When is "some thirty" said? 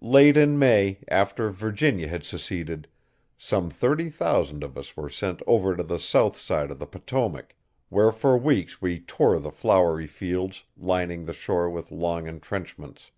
3.36-4.08